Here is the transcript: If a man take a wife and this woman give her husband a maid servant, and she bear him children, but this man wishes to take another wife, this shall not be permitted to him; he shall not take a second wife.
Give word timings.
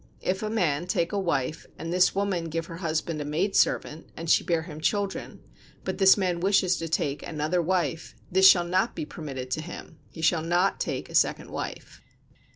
If 0.23 0.41
a 0.41 0.49
man 0.49 0.87
take 0.87 1.11
a 1.11 1.19
wife 1.19 1.67
and 1.77 1.93
this 1.93 2.15
woman 2.15 2.45
give 2.49 2.65
her 2.65 2.77
husband 2.77 3.21
a 3.21 3.23
maid 3.23 3.55
servant, 3.55 4.09
and 4.17 4.27
she 4.31 4.43
bear 4.43 4.63
him 4.63 4.81
children, 4.81 5.41
but 5.83 5.99
this 5.99 6.17
man 6.17 6.39
wishes 6.39 6.77
to 6.77 6.89
take 6.89 7.21
another 7.21 7.61
wife, 7.61 8.15
this 8.31 8.49
shall 8.49 8.65
not 8.65 8.95
be 8.95 9.05
permitted 9.05 9.51
to 9.51 9.61
him; 9.61 9.99
he 10.09 10.23
shall 10.23 10.41
not 10.41 10.79
take 10.79 11.07
a 11.07 11.13
second 11.13 11.51
wife. 11.51 12.01